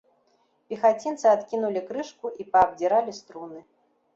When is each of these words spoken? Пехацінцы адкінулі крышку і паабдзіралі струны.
Пехацінцы 0.73 1.25
адкінулі 1.33 1.83
крышку 1.91 2.33
і 2.45 2.49
паабдзіралі 2.57 3.15
струны. 3.21 3.59